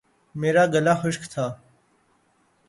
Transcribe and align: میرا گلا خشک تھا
میرا 0.35 0.63
گلا 0.73 0.93
خشک 1.01 1.23
تھا 1.33 1.45